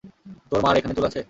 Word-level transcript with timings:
তোর 0.49 0.59
মার 0.63 0.75
এখানে 0.77 0.93
চুল 0.97 1.05
আছে? 1.07 1.19